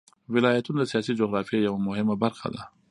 ولایتونه 0.33 0.79
د 0.81 0.87
سیاسي 0.91 1.13
جغرافیه 1.19 1.59
یوه 1.67 1.79
مهمه 1.87 2.15
برخه 2.23 2.47
ده. 2.55 2.61